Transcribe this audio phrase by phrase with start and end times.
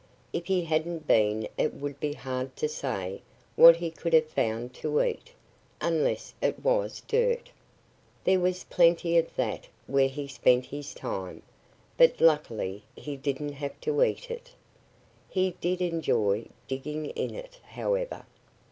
[0.33, 3.21] If he hadn't been it would be hard to say
[3.55, 5.31] what he could have found to eat
[5.79, 7.51] unless it was dirt.
[8.23, 11.43] There was plenty of that where he spent his time.
[11.97, 14.51] But luckily he didn't have to eat it.
[15.29, 18.25] He did enjoy digging in it, however.